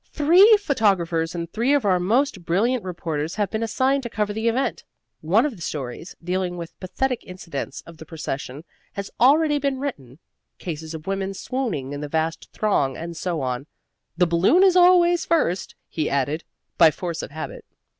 [0.11, 4.47] "Three photographers and three of our most brilliant reporters have been assigned to cover the
[4.47, 4.83] event.
[5.21, 10.17] One of the stories, dealing with pathetic incidents of the procession, has already been written
[10.57, 13.67] cases of women swooning in the vast throng, and so on.
[14.17, 16.45] The Balloon is always first," he added,
[16.79, 17.63] by force of habit.